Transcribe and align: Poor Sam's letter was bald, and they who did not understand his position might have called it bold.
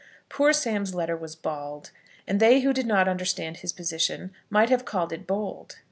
Poor 0.29 0.51
Sam's 0.51 0.95
letter 0.95 1.15
was 1.15 1.35
bald, 1.35 1.91
and 2.27 2.39
they 2.39 2.61
who 2.61 2.73
did 2.73 2.87
not 2.87 3.07
understand 3.07 3.57
his 3.57 3.71
position 3.71 4.31
might 4.49 4.69
have 4.69 4.83
called 4.83 5.13
it 5.13 5.27
bold. 5.27 5.75